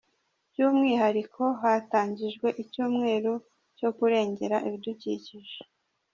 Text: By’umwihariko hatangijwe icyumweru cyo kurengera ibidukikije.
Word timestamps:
By’umwihariko 0.51 1.41
hatangijwe 1.61 2.47
icyumweru 2.63 3.33
cyo 3.77 3.89
kurengera 3.97 4.55
ibidukikije. 4.67 5.59